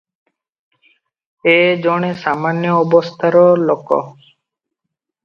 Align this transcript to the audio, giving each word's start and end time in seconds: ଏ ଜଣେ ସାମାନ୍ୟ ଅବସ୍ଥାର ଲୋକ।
ଏ 1.51 1.53
ଜଣେ 1.83 2.09
ସାମାନ୍ୟ 2.21 2.71
ଅବସ୍ଥାର 2.79 3.45
ଲୋକ। 3.69 4.01